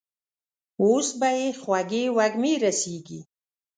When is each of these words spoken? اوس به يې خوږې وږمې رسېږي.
اوس 0.83 1.07
به 1.19 1.29
يې 1.39 1.47
خوږې 1.61 2.03
وږمې 2.17 2.53
رسېږي. 2.63 3.19